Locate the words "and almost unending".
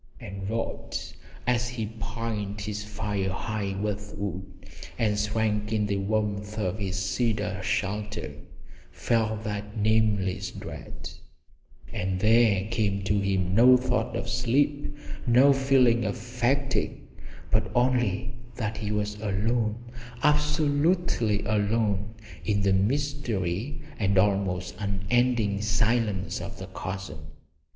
23.99-25.61